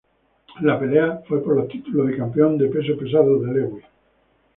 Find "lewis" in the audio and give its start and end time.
3.53-3.83